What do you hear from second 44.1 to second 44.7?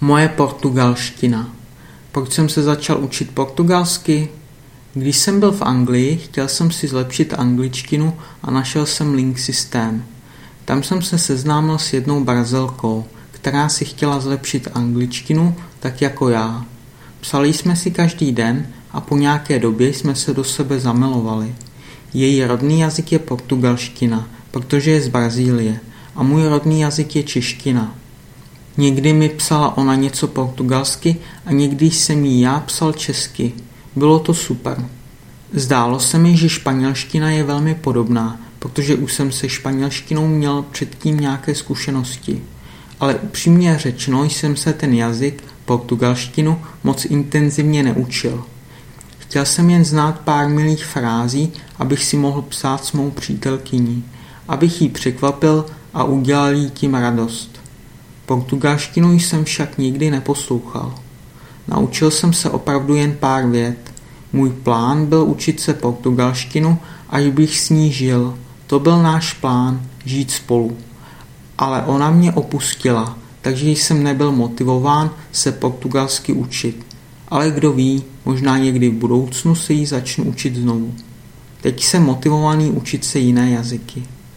jsem